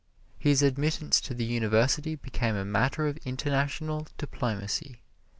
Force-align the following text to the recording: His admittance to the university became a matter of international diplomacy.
His 0.39 0.63
admittance 0.63 1.21
to 1.21 1.35
the 1.35 1.45
university 1.45 2.15
became 2.15 2.55
a 2.55 2.65
matter 2.65 3.05
of 3.05 3.17
international 3.23 4.07
diplomacy. 4.17 4.99